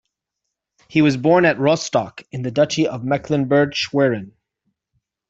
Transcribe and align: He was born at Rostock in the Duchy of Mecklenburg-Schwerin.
He 0.87 1.03
was 1.03 1.15
born 1.15 1.45
at 1.45 1.59
Rostock 1.59 2.23
in 2.31 2.41
the 2.41 2.49
Duchy 2.49 2.87
of 2.87 3.03
Mecklenburg-Schwerin. 3.03 4.31